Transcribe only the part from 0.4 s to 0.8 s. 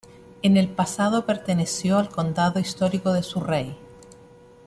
En el